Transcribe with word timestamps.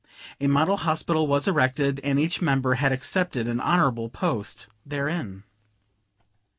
A 0.39 0.47
model 0.47 0.77
hospital 0.77 1.27
was 1.27 1.47
erected, 1.47 1.99
and 2.03 2.19
each 2.19 2.41
member 2.41 2.73
had 2.73 2.91
accepted 2.91 3.47
an 3.47 3.59
honorable 3.59 4.09
post 4.09 4.65
therein. 4.83 5.43